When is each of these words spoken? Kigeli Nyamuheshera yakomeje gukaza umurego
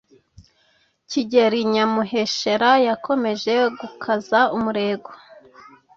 Kigeli 1.09 1.59
Nyamuheshera 1.73 2.71
yakomeje 2.87 3.53
gukaza 3.79 4.39
umurego 4.55 5.09